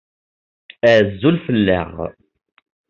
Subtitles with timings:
[0.91, 1.95] Azul fell-aɣ.